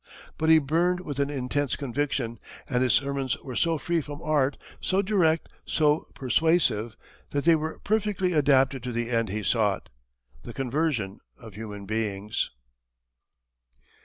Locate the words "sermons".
2.93-3.37